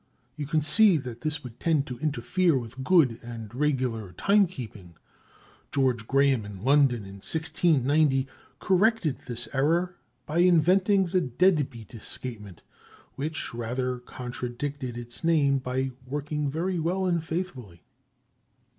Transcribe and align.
You 0.35 0.47
can 0.47 0.63
see 0.63 0.97
that 0.97 1.21
this 1.21 1.43
would 1.43 1.59
tend 1.59 1.85
to 1.85 1.99
interfere 1.99 2.57
with 2.57 2.83
good 2.83 3.19
and 3.21 3.53
regular 3.53 4.13
timekeeping. 4.13 4.95
George 5.71 6.07
Graham, 6.07 6.43
in 6.43 6.63
London, 6.63 7.03
in 7.03 7.17
1690 7.21 8.27
corrected 8.57 9.19
this 9.27 9.47
error 9.53 9.97
by 10.25 10.39
inventing 10.39 11.05
the 11.05 11.21
dead 11.21 11.69
beat 11.69 11.93
escapement 11.93 12.63
which 13.13 13.53
rather 13.53 13.99
contradicted 13.99 14.97
its 14.97 15.23
name 15.23 15.59
by 15.59 15.91
working 16.07 16.49
very 16.49 16.79
well 16.79 17.05
and 17.05 17.23
faithfully. 17.23 17.83